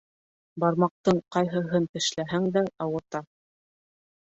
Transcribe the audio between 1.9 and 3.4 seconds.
тешләһәң дә ауырта.